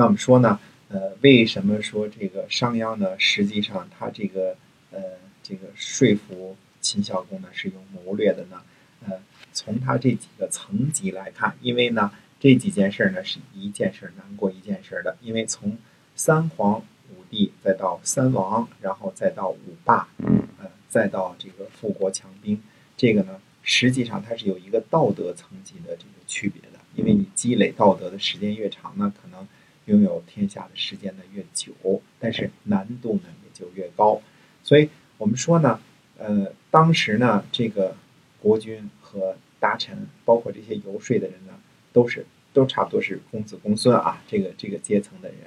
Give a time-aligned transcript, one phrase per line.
[0.00, 0.58] 那我们说呢，
[0.88, 3.20] 呃，为什么说这个商鞅呢？
[3.20, 4.56] 实际上他这个
[4.90, 4.98] 呃
[5.42, 8.62] 这个说服秦孝公呢是有谋略的呢。
[9.06, 9.20] 呃，
[9.52, 12.10] 从他这几个层级来看，因为呢
[12.40, 15.76] 这几件事呢是一件事难过一件事的，因为从
[16.16, 16.80] 三皇
[17.10, 22.58] 五帝再到三王，然后再到五霸，嗯，呃，再到这个富国强兵，
[22.96, 29.46] 这个呢实际上它是有一个道德层级的这个区别的，因为你积累道德的时间越长呢，可能
[29.90, 31.72] 拥有天下的时间呢越久，
[32.18, 34.22] 但是难度呢也就越高。
[34.62, 35.80] 所以我们说呢，
[36.16, 37.96] 呃，当时呢这个
[38.40, 41.52] 国君和大臣，包括这些游说的人呢，
[41.92, 45.38] 都是都差不多是公子公孙啊，这个这个阶层的人，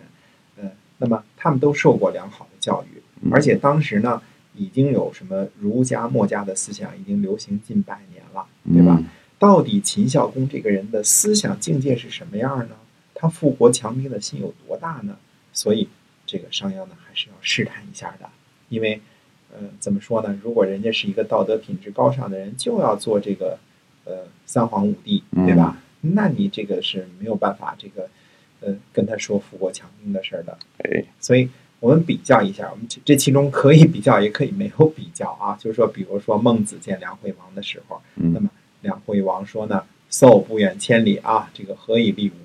[0.57, 3.01] 呃，那么他们都受过良好的教育，
[3.31, 4.21] 而且当时呢
[4.55, 8.97] 已经有什么儒家、墨家的思想已经流行近百年了，对吧？
[8.99, 9.05] 嗯
[9.39, 12.75] 到底秦孝公这个人的思想境界是什么样呢？
[13.23, 15.15] 他富国强兵的心有多大呢？
[15.53, 15.87] 所以
[16.25, 18.29] 这个商鞅呢，还是要试探一下的，
[18.67, 18.99] 因为，
[19.53, 20.37] 呃，怎么说呢？
[20.43, 23.57] 如果人家是一个道德品质高尚的人，就要做这个，
[24.03, 25.77] 呃，三皇五帝，对吧？
[26.01, 28.09] 那你这个是没有办法，这个，
[28.59, 30.57] 呃，跟他说富国强兵的事儿的。
[30.79, 35.55] 哎，所以我们比较一下，我们这这其中可以比较，也可以没有比较啊。
[35.61, 38.49] 就是说，比如说孟子见梁惠王的时候，那嗯么
[38.81, 42.39] 梁惠王说呢：“叟不远千里啊，这个何以立五国？”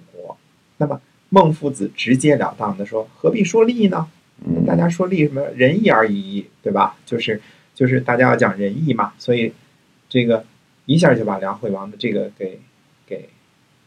[0.79, 4.09] 那么孟夫子直截了当的说：“何必说利呢？
[4.47, 6.97] 嗯大家说利什么仁义而已，对吧？
[7.05, 7.43] 就是
[7.75, 9.12] 就是大家要讲仁义嘛。
[9.19, 9.53] 所以
[10.09, 10.45] 这个
[10.87, 12.61] 一下就把梁惠王的这个给
[13.05, 13.29] 给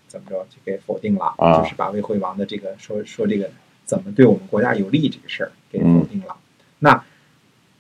[0.07, 3.49] 怎么着就给否定了，啊就是把魏惠王的这个说说这个
[3.85, 6.35] 怎么对我们国家有利这个事儿给否定了。
[6.79, 7.01] 那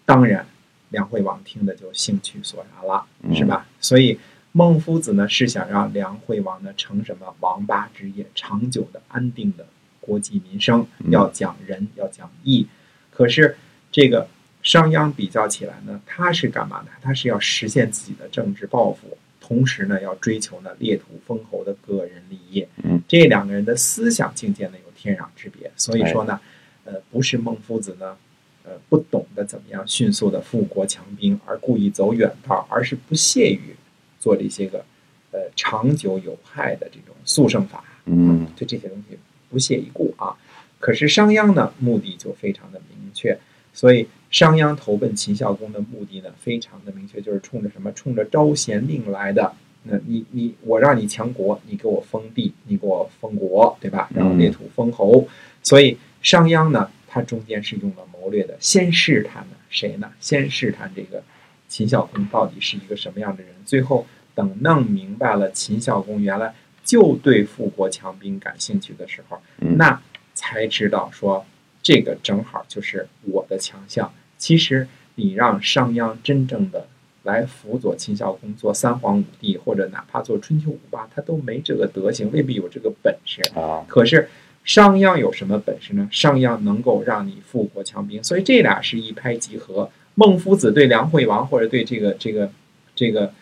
[0.05, 0.45] 当然，
[0.89, 3.67] 梁惠王听的就兴趣索然了，嗯是吧？
[3.81, 4.17] 所以
[4.53, 9.65] 孟夫子呢是想让梁惠王呢成什么王八之业，长久的安定的
[9.99, 12.67] 国计民生，嗯要讲仁，要讲义。
[13.11, 13.55] 可是
[13.91, 14.27] 这个
[14.61, 16.87] 商鞅比较起来呢，他是干嘛呢？
[17.01, 22.67] 他是要实现自己的政治抱负，同时呢要追求呢列土封侯的个人利益。
[22.83, 26.39] 嗯，这两个人的思想境界呢有天壤之别，所以说呢，
[26.85, 28.17] 呃，不是孟夫子呢。
[28.63, 33.75] 呃，不懂得怎么样迅速的富国强兵，而故意走远道，而是不屑于
[34.21, 34.85] 做这些个
[35.31, 39.17] 呃长久有害的这种速胜法，嗯对这些东西
[39.49, 40.37] 不屑一顾啊。
[40.79, 43.37] 可是商鞅呢，目的就非常的明确，
[43.73, 47.91] 所以商鞅投奔秦孝公的目的呢，非常的明确，就是冲着什么？
[47.93, 49.53] 冲着招贤令来的。
[49.83, 54.09] 那你你我让你强国，你给我封地，你给我封国，对吧？
[54.13, 55.27] 然后列土封侯。
[55.63, 60.11] 所以商鞅呢，他中间是用了谋略的，先试探呢谁呢？
[60.19, 61.23] 先试探这个
[61.71, 63.53] 秦孝公到底是一个什么样的人。
[63.65, 64.05] 最后
[64.35, 70.01] 等弄明白了秦孝公原来就对富国强兵感兴趣的时候，嗯那
[70.33, 71.45] 才知道说
[71.81, 74.11] 这个正好就是我的强项。
[74.37, 76.87] 其实你让商鞅真正的
[77.23, 83.41] 来辅佐秦孝公做三皇五帝，或者哪怕做春秋五霸，他都没这个德行，未必有这个本事。
[83.55, 84.27] 啊，可是
[84.65, 86.09] 商鞅有什么本事呢？
[86.11, 89.89] 商鞅能够让你富国强兵，所以这俩是一拍即合。
[90.15, 92.51] 孟夫子对梁惠王，或者对这个这个
[92.95, 93.33] 这个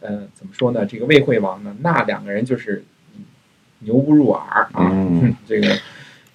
[0.00, 0.84] 呃怎么说呢？
[0.84, 2.84] 这个魏惠王呢，那两个人就是
[3.16, 3.24] 嗯
[3.80, 5.78] 牛不入耳啊，嗯这个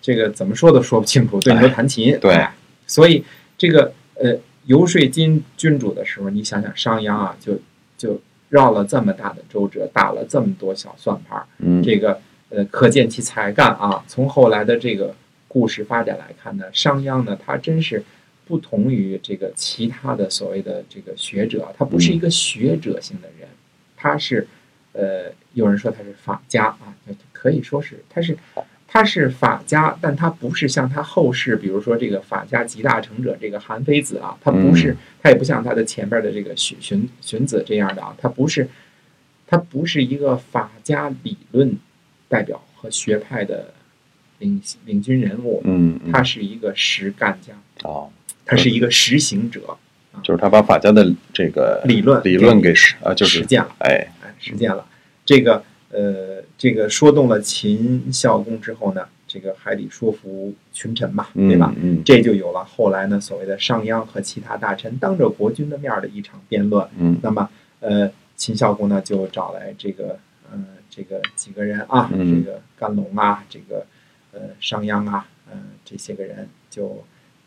[0.02, 2.18] 这个怎么说都说不清楚，对牛弹琴。
[2.20, 2.54] 对哎
[2.86, 3.24] 所以
[3.58, 7.60] 这个呃游说金君主的时候，你想想商鞅啊，就
[7.98, 11.46] 就绕了这么大的周折，打了这么多小算盘儿。
[11.60, 14.04] 嗯这个呃，可见其才干啊。
[14.08, 15.16] 从后来的这个
[15.48, 18.04] 故事发展来看呢，商鞅呢，他真是
[18.46, 23.48] 不同于这个其他的所谓的这个学者，他不是一个学者型的人，
[23.96, 24.48] 他是
[24.94, 26.96] 呃，有人说他是法家啊，
[27.32, 28.38] 可以说是他是
[28.88, 38.68] 他是法家，但他不是像他后世，比如说这个法家集大成者这个韩非子啊，他不是，他也不像他的前边的这个荀荀荀子这样的啊，他不是。
[39.46, 41.78] 他不是一个法家理论
[42.28, 43.72] 代表和学派的
[44.40, 46.12] 领领军人物，嗯嗯。
[46.12, 47.54] 他是一个实干家，
[47.84, 48.10] 哦，
[48.46, 49.78] 他是一个实行者，
[50.22, 54.86] 就是他把法家的这个理论理论给实啊，就是实践了，哎，哎，实践了。
[55.26, 61.74] 这个呃，这个说动了秦孝公之后呢，这个还得说服群臣嘛，对吧？
[61.78, 66.86] 嗯这就有了后来呢所谓的商鞅和其他大臣当着国君的面儿的一场辩论。
[66.98, 67.50] 嗯那么
[67.80, 70.18] 呃，秦孝公呢就找来这个
[70.52, 70.60] 呃
[70.90, 73.86] 这个几个人啊，嗯这个甘龙啊，这个
[74.34, 77.04] 呃商鞅啊，呃这些个人就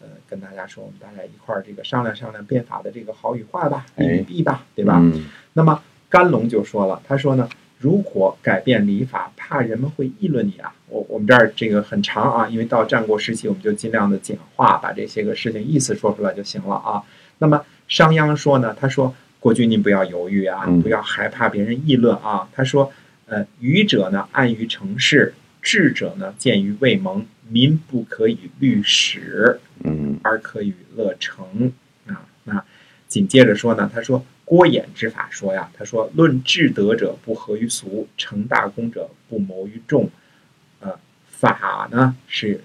[0.06, 5.00] 呃跟大家说，我们大家一块儿这个商量商量变法的这个好与坏吧，利与哎弊吧，对吧？
[5.02, 7.48] 嗯那么甘龙就说了，他说呢，
[7.78, 10.72] 如果改变礼法，怕人们会议论你啊。
[10.88, 17.02] 我我们这儿这个很长啊，因为到战国时期，我们就尽量的简化，把这些个事情意思说出来就行了啊。
[17.38, 22.92] 那么商鞅说呢，他说：“国君您不要犹豫啊，嗯不要害怕别人议论啊。”他说
[23.26, 27.26] ：“呃，愚者呢安于成事，智者呢见于未萌。
[27.48, 31.72] 民不可以虑史，嗯而可与乐成
[32.06, 32.26] 啊。
[32.44, 32.64] 那
[33.08, 40.10] 紧接着说呢，他说郭衍之法说呀，他说论至德者不合于俗，成大功者不谋于众。
[40.80, 42.60] 呃，法呢是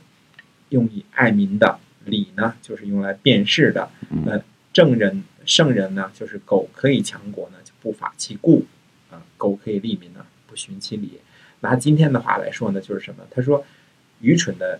[0.69, 3.89] 用以爱民的，礼呢就是用来辨识的。
[4.09, 4.43] 嗯呃，
[4.73, 8.65] 正人圣人呢，就是苟可以强国呢，就不法其故
[9.09, 11.19] 啊、苟可以利民呢，不循其理。
[11.61, 13.23] 拿今天的话来说呢，就是什么？
[13.29, 13.63] 他说，
[14.21, 14.79] 愚蠢的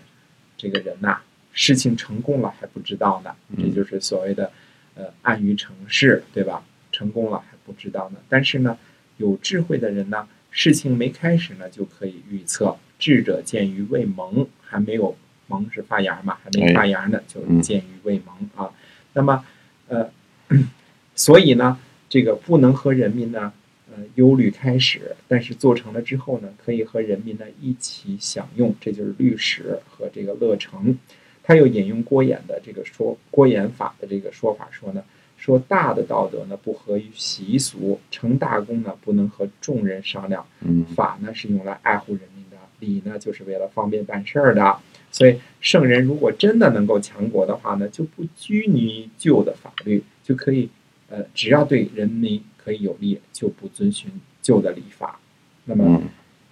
[0.56, 1.20] 这个人呐、
[1.52, 4.50] 事情成功了还不知道呢，这嗯就是所谓的
[4.94, 6.64] 呃安于成事，对吧？
[6.90, 8.18] 成功了还不知道呢。
[8.28, 8.76] 但是呢，
[9.16, 12.76] 有智慧的人呢，事情没开始呢就可以预测。
[12.98, 15.16] 智者见于未萌，还没有
[15.48, 18.70] 萌是发芽嘛，还没哎发芽呢，就嗯见于未萌啊。
[19.14, 19.44] 那么
[19.88, 20.08] 呃，
[21.16, 21.78] 所以呢，
[22.08, 23.52] 这个不能和人民呢，
[23.94, 30.98] 呃，忧虑开始，但是做成了之后呢，可以和人民呢一起享用，这就是律史和这个乐成。
[31.42, 35.04] 他又引用郭衍的这个说郭衍法的这个说法说呢，
[35.36, 44.78] 说大的道德呢不合于习俗，成大功呢不能和众人商量，嗯法呢是用来爱护人民的，礼呢就是为了方便办事儿的。
[45.10, 50.70] 所以圣人如果真的能够强国的话呢，就不拘泥于旧的法律，就可以
[51.10, 54.10] 呃，只要对人民可以有利，就不遵循
[54.40, 55.18] 旧的礼法。
[55.64, 56.08] 那么嗯，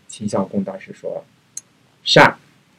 [0.08, 1.24] 秦孝公当时说
[2.02, 2.26] 善，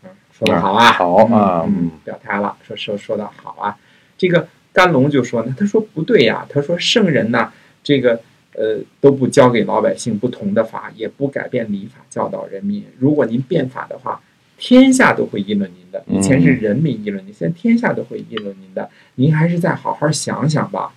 [0.04, 3.78] 啊，说的好啊，好啊嗯，嗯表态了，说说说的好啊。
[4.18, 7.52] 这个甘龙就说呢，他说不对呀，他说圣人呢，
[7.84, 8.22] 这个
[8.54, 12.86] 呃都不教给老百姓不同的法，也不改变礼法教导人民。
[12.98, 14.22] 如果您变法的话，
[14.58, 16.04] 天下都会议论您的。
[16.08, 18.90] 以前是人民议论您，现在天下都会议论您的。
[19.16, 20.94] 您还是再好好想想吧。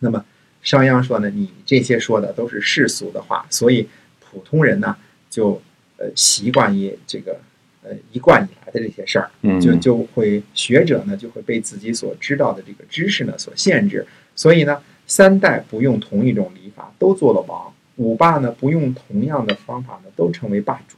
[0.00, 0.22] 那么
[0.64, 3.86] 商鞅说呢，你这些说的都是世俗的话，所以
[4.18, 4.96] 普通人呢
[5.30, 5.62] 就
[5.98, 7.38] 呃习惯于这个
[7.82, 9.30] 呃一贯以来的这些事儿。
[9.42, 20.96] 嗯就就会学者呢就会被自己所知道的这个知识呢所限制，所以呢三代不用同一种礼法都做了王，五霸呢不用同样的方法呢都成为霸主，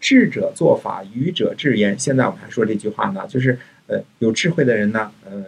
[0.00, 1.98] 智者做法，愚者治焉。
[1.98, 3.58] 现在我们还说这句话呢，就是
[3.88, 5.44] 呃有智慧的人呢，呃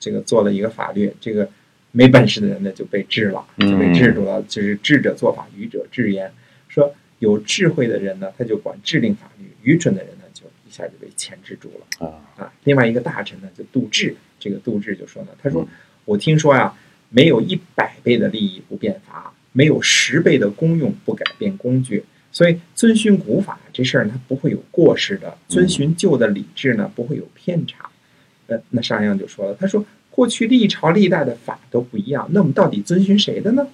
[0.00, 1.48] 这个做了一个法律，这个
[1.96, 6.30] 没本事的人呢就被治了，就被治住了，就是智者做法，愚者治焉。
[6.68, 12.06] 说有智慧的人呢，他就管制定法律；愚蠢的人呢，就一下就被钳制住了。
[12.06, 15.68] 啊，啊，另外一个大臣呢，就杜志，这个杜志就说呢，他说嗯
[16.04, 16.74] ：“我听说呀，
[17.08, 27.88] 没有一百倍的利益不变法，没有十倍的功用不改变工具，所以遵循古法这事儿呢，它不会有过失的；遵循旧的礼制呢，不会有偏差。”
[28.48, 29.84] 呃，那商鞅就说了，他说
[30.16, 33.66] ：“过去历朝历代的法都不一样，那我们到底遵循谁的呢？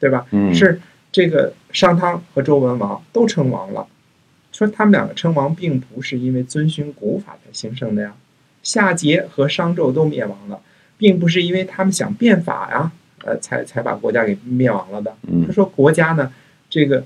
[0.00, 0.26] 对吧？
[0.30, 0.80] 嗯是
[1.12, 3.86] 这个商汤和周文王都称王了，
[4.50, 8.14] 说他们两个称王并不是因为遵循古法才兴盛的呀。
[8.62, 10.58] 夏桀和商纣都灭亡了，
[10.96, 12.90] 并不是因为他们想变法呀，
[13.22, 15.14] 呃，才才把国家给灭亡了的。
[15.28, 16.32] 嗯他说国家呢，
[16.70, 17.04] 这个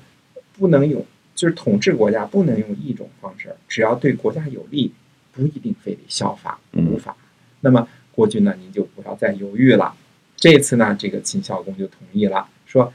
[0.57, 1.05] 不能用，
[1.35, 4.93] 就是统治国家不能用一种方式，只要对国家有利，
[5.33, 7.17] 不一定非得效法古法。
[7.61, 7.89] 那么
[8.19, 9.95] 国君呢，您就不要再犹豫了。
[10.35, 12.93] 这次呢，这个秦孝公就同意了，说，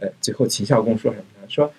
[0.00, 1.48] 呃，最后秦孝公说什么呢？
[1.48, 1.72] 说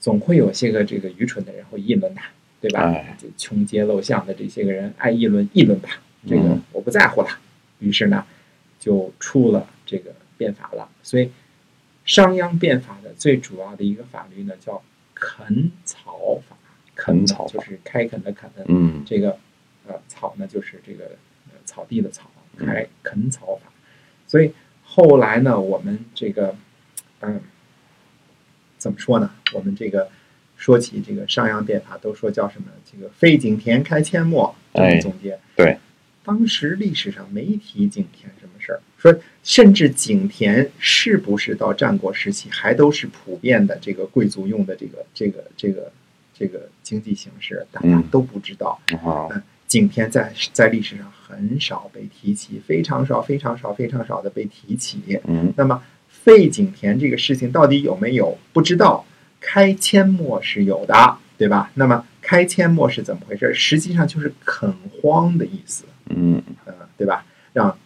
[0.00, 2.22] 总会有些个这个愚蠢的人会议论的，
[2.58, 2.90] 对吧？
[3.18, 5.90] 就穷街陋巷的这些个人爱议论，议论吧，
[6.26, 7.28] 这个嗯我不在乎了。
[7.80, 8.24] 于是呢，
[8.80, 10.88] 就出了这个变法了。
[11.02, 11.30] 所以
[12.06, 16.56] 商鞅变法的最主要的一个法律呢，叫垦草法。
[16.94, 19.38] 垦草就是开垦的垦，嗯这个
[19.86, 21.04] 呃草呢就是这个
[21.50, 23.70] 呃草地的草，开垦草法。
[24.26, 24.52] 所以
[24.84, 26.54] 后来呢，我们这个
[27.20, 27.40] 嗯
[28.76, 29.30] 怎么说呢？
[29.54, 30.10] 我们这个
[30.56, 32.66] 说起这个商鞅变法，都说叫什么？
[32.90, 35.38] 这个废井田开阡陌，这么哎总结。
[35.56, 35.78] 对，
[36.24, 45.92] 当时历史上没提井田什么事儿，说甚至井田是不是到战国时期还都是普遍的这个贵族用的这个这个这个
[46.34, 48.80] 这个经济形式，大家嗯都不知道。
[49.02, 49.28] 啊
[49.68, 55.20] 井田在在历史上很少被提起，非常少、非常少、非常少的被提起。
[55.28, 58.36] 嗯那么废景田这个事情到底有没有？
[58.52, 59.04] 不知道。
[59.40, 61.70] 开阡陌是有的，对吧？
[61.74, 63.54] 那么开阡陌是怎么回事？
[63.54, 67.24] 实际上就是垦荒的意思，嗯呃，对吧？
[67.52, 67.78] 让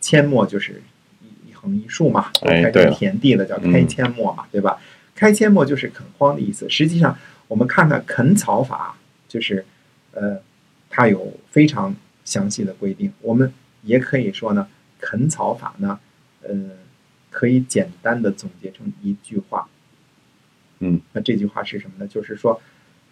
[0.00, 0.80] 阡陌就是
[1.20, 4.78] 一一横一竖嘛，都开成田地了，叫开阡陌嘛，对吧？
[5.16, 6.70] 开阡陌就是垦荒的意思。
[6.70, 9.66] 实际上，我们看看垦草法，就是
[10.12, 10.40] 呃，
[10.96, 11.92] 它有非常
[12.24, 13.12] 详细的规定。
[13.20, 14.68] 我们也可以说呢，
[15.00, 15.98] 垦草法呢，
[16.42, 16.54] 呃，
[17.30, 19.68] 可以简单的总结成一句话。
[20.78, 22.06] 嗯，那这句话是什么呢？
[22.06, 22.62] 就是说，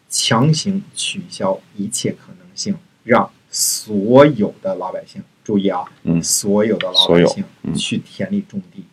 [0.08, 8.84] 强行取消一切可能性，让所有的老百姓注意啊，嗯所有的老百姓嗯去田里种地。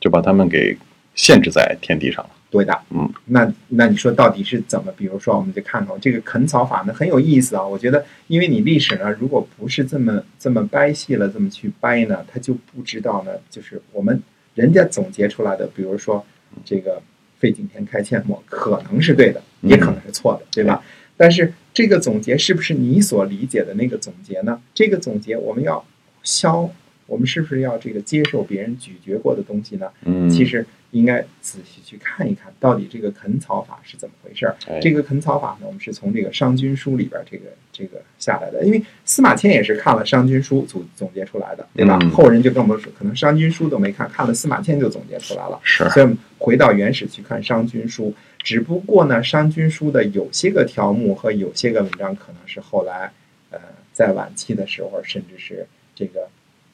[0.00, 0.76] 就把他们给
[1.14, 2.30] 限制在田地上了。
[2.52, 4.92] 对的，嗯，那那你说到底是怎么？
[4.94, 7.66] 比如说，我们就看看这个啃草法呢，很有意思啊。
[7.66, 14.22] 我觉得，因为你历史呢，如果不是这么这么掰细了，这么去掰呢，他就不知道呢，就是我们
[14.54, 16.22] 人家总结出来的，比如说
[16.62, 17.00] 这个
[17.38, 20.84] 费景天开阡陌，可能是对的，嗯也可能是错的，对吧？
[21.16, 24.60] 但是这个总结是不是你所理解的那个总结呢？
[24.74, 25.82] 这个总结我们要
[26.22, 26.68] 消，
[27.06, 29.88] 我们是不是要这个接受别人咀嚼过的东西呢？
[30.04, 34.54] 嗯，其实应该仔细去看一看，到底这个垦草法是怎么回事儿。
[34.68, 41.98] 哎这个垦草法呢，我们是从这个《商君书》里边儿这个这个下来的，因为司马迁也是看了《商君书》总总结出来的，对吧？
[42.02, 45.58] 嗯后人就更不说，可能《商君书》都没看，看了司马迁就总结出来了。
[45.62, 48.10] 是所以我们回到原始去看《商君书》，
[48.42, 53.10] 只不过呢，《商君书》的有些个条目和有些个文章，可能是后来
[53.50, 53.58] 呃
[53.94, 56.28] 在晚期的时候，甚至是这个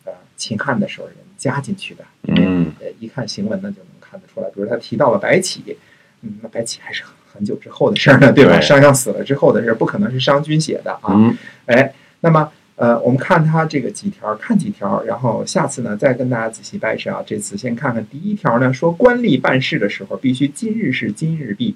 [0.04, 2.04] 呃秦汉的时候人加进去的。
[2.22, 3.82] 嗯呃，一看行文呢就
[4.38, 5.76] 出来，比如他提到了白起，
[6.22, 8.60] 嗯，那白起还是很很久之后的事儿呢，对吧？
[8.60, 11.10] 商鞅死了之后的事儿，不可能是商君写的啊。
[11.10, 17.22] 嗯哎，那么呃，我们看他这个几条，看几条，然后下次呢再跟大家仔细掰扯啊。
[17.26, 21.74] 这次先看看第一条呢，说官吏办事的时候必须今日事今日毕，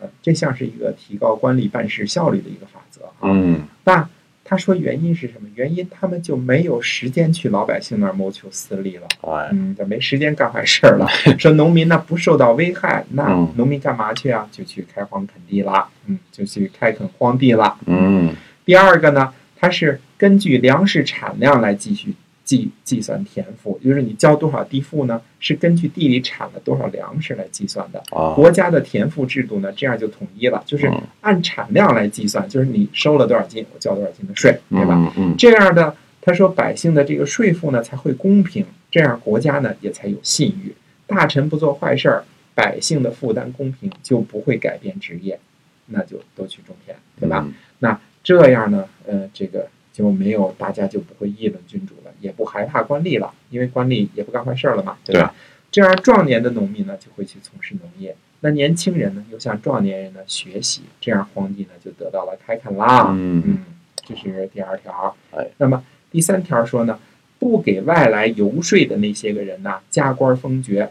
[0.00, 3.12] 呃，这像是一个提高官吏办事效率的一个法则啊。
[3.24, 4.08] 嗯那
[4.50, 5.48] 他说原因是什么？
[5.54, 9.06] 原因他们就没有时间去老百姓那儿谋求私利了。
[9.20, 11.06] 哎嗯，就没时间干坏事儿了。
[11.38, 14.48] 说农民呢不受到危害，那嗯农民干嘛去啊？
[14.50, 17.78] 就去开荒垦地了，嗯，就去开垦荒地了。
[17.86, 22.12] 嗯第二个呢，它是根据粮食产量来继续
[22.50, 28.02] 计计算田赋，就是你交多少地赋呢，是根据地里产了多少粮食来计算的。
[28.10, 34.96] 啊国家的田赋制度呢，这样就统一了，就是嗯按产量来计算，就是你收了多少斤，我交多少斤的税，对吧？
[34.96, 40.74] 嗯嗯这样的，他说百姓的这个税赋呢才会公平，这样国家呢也才有信誉。
[41.06, 42.24] 大臣不做坏事儿，
[42.56, 45.38] 百姓的负担公平，就不会改变职业，
[45.86, 47.44] 那就都去种田，对吧？
[47.46, 55.34] 嗯那这样呢，呃，这个就没有大家就不会议论君主了，也不害怕官吏了，因为官吏也不干坏事儿了嘛，对吧？
[55.70, 63.06] 这样壮年的农民呢就会去从事农业，那年轻人呢又向壮年人呢学习，这样皇帝呢就得到了开垦啦。
[63.10, 63.64] 嗯嗯，
[64.04, 65.14] 这是第二条。
[65.30, 66.98] 哎，那么第三条说呢，
[67.38, 70.90] 不给外来游说的那些个人呢，加官封爵，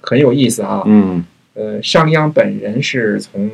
[0.00, 0.82] 很有意思啊。
[0.86, 1.24] 嗯
[1.54, 3.50] 呃，商鞅本人是从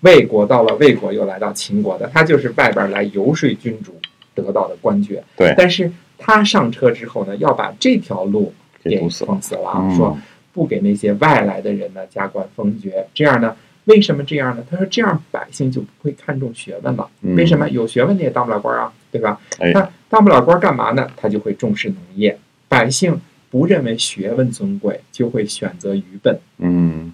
[0.00, 3.94] 魏国到了魏国，又来到秦国的，他就是外边来游说君主
[4.34, 5.22] 得到的官爵。
[5.36, 8.52] 对但是他上车之后呢，要把这条路
[8.82, 10.18] 给封死了，嗯说
[10.52, 13.06] 不给那些外来的人呢加官封爵。
[13.12, 14.64] 这样呢，为什么这样呢？
[14.70, 17.08] 他说这样百姓就不会看重学问了。
[17.22, 18.92] 嗯为什么有学问你也当不了官啊？
[19.10, 19.40] 对吧？
[19.58, 21.08] 哎他当不了官干嘛呢？
[21.16, 22.38] 他就会重视农业。
[22.68, 23.18] 百姓
[23.50, 27.12] 不认为学问尊贵，就会选择愚笨，嗯嗯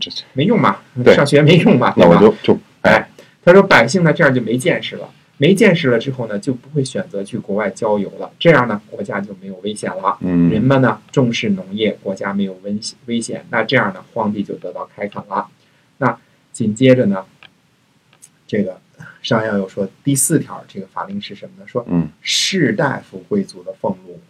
[0.00, 2.20] 这没用嘛，对上学没用嘛，那对吧？
[2.22, 3.08] 我就就哎，
[3.44, 10.16] 他说百姓呢这样就没见识了，没见识了之后呢，就不会选择去国外郊游了，这样呢国家就没有危险了。
[10.20, 15.48] 嗯人嗯们呢重视农业，国家没有危险危险，那这样呢荒地就得到开垦了。
[15.98, 16.18] 那
[16.52, 17.24] 紧接着呢，
[18.46, 18.80] 这个
[19.22, 21.64] 商鞅又说第四条这个法令是什么呢？
[21.66, 24.20] 说嗯士大夫贵族的俸禄，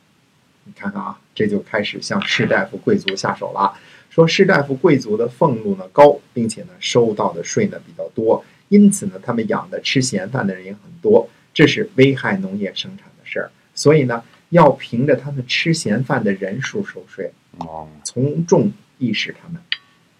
[0.64, 3.73] 你看看啊，这就开始向士大夫贵族下手了。
[4.11, 13.50] 说士大夫贵族的俸禄呢高，并且呢收到的税呢比较多，因此呢他们养的吃闲饭的人也很多，这是危害农业生产的事儿。
[13.75, 19.61] 所以呢，要凭着他们吃闲饭的人数收税，哦从众意识他们。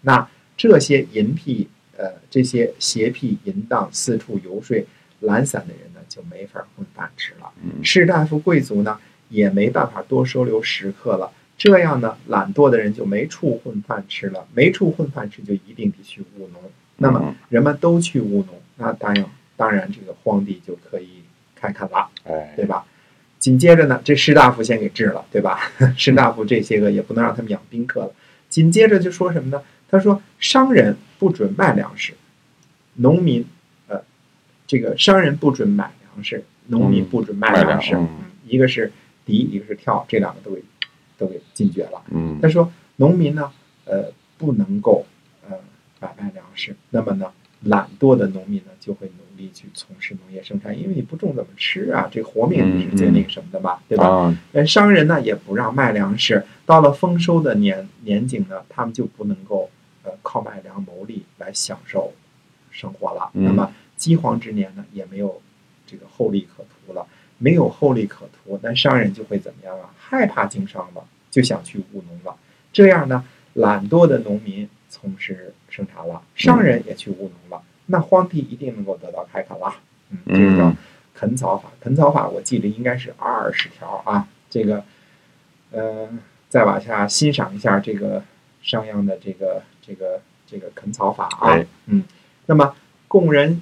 [0.01, 4.85] 那这些淫僻呃这些邪僻淫荡、四处游说、
[5.21, 7.49] 懒散的人呢，就没法混饭吃了。
[7.63, 8.99] 嗯士大夫贵族呢，
[9.29, 11.31] 也没办法多收留食客了。
[11.57, 16.61] 这样呢，懒惰的人就没处混饭吃了，没处混饭吃就一定得去务农。
[16.97, 21.23] 那么嗯人们都去务农，那当然当然这个荒地就可以
[21.55, 22.09] 开垦了。
[22.25, 22.85] 哎对吧？
[23.39, 25.59] 紧接着呢，这士大夫先给治了，对吧？
[25.95, 28.11] 士大夫这些个也不能让他们养宾客了。
[28.49, 29.61] 紧接着就说什么呢？
[29.89, 32.13] 他说商人不准卖粮食，
[32.95, 33.45] 农民
[33.87, 34.01] 呃，
[34.65, 37.97] 这个商人不准买粮食，农民嗯不准卖卖粮食。
[38.47, 38.91] 一个是
[39.25, 40.63] 敌，一个是跳，这两个都给
[41.17, 42.01] 都给禁绝了。
[42.11, 43.51] 嗯他说农民呢
[43.85, 45.05] 呃，不能够
[45.49, 45.57] 呃
[45.99, 47.31] 买卖粮食，那么呢，
[47.63, 52.07] 懒惰的农民呢就会努力去从事农业生产，因为你不种怎么吃啊？
[52.11, 54.07] 这活命是最那个什么的吧，对吧？
[54.07, 59.69] 啊，呃，商人呢也不让卖粮食，到了丰收的年年景呢，他们就不能够
[60.03, 62.13] 呃靠卖粮牟利来享受
[62.71, 63.29] 生活了。
[63.33, 65.41] 嗯那么饥荒之年呢，也没有
[65.87, 66.74] 这个厚利可图了，
[67.37, 69.89] 没有厚利可图，那商人就会怎么样啊？
[69.97, 72.35] 害怕经商了，就想去务农了。
[72.71, 73.23] 这样呢，
[73.53, 79.75] 懒惰的农民从事生产了，商人也去务农了，那荒地一定能够得到开垦了。
[80.09, 80.77] 嗯，这个叫嗯
[81.13, 81.69] 垦草法。
[81.79, 84.27] 垦草法我记得应该是二十条啊。
[84.49, 84.83] 这个，
[85.71, 86.07] 呃，
[86.49, 88.23] 再往下欣赏一下这个
[88.61, 91.65] 商鞅的这个这个这个垦草法啊哎。
[91.87, 92.03] 嗯，
[92.45, 92.75] 那么
[93.07, 93.61] 供人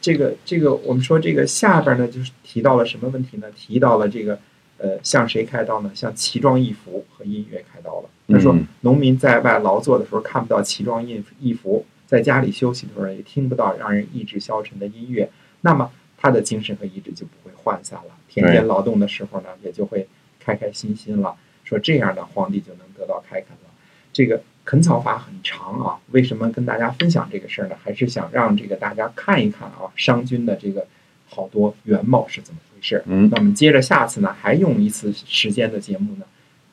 [0.00, 3.46] 这个这个我们说这个下边呢，就是提到了什么问题呢？
[3.56, 4.38] 提到了这个
[4.78, 5.90] 呃，向谁开刀呢？
[5.94, 8.08] 向奇装异服和音乐开刀了。
[8.28, 18.16] 他说嗯，农民在外劳作的时候看不到奇装异异服，在家里休息的时候也听不到让人意志消沉的音乐，那么他的精神和意志就不会涣散了。
[18.28, 20.08] 田间劳动的时候呢，也就会
[20.38, 21.36] 开开心心了。
[21.64, 23.70] 说这样呢，皇帝就能得到开垦了。
[24.12, 27.76] 这个垦草法很长啊，为什么跟大家分享这个事儿呢？
[27.82, 30.86] 还是想让这个大家看一看啊，商君的这个
[31.28, 33.02] 好多原貌是怎么回事。
[33.06, 36.24] 嗯那我们接着下次呢，还用一次时间的节目呢，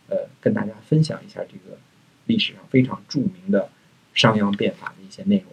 [0.10, 1.78] 呃，跟大家分享一下这个
[2.26, 3.70] 历史上非常著名的
[4.14, 5.48] 商鞅变法的一些内容。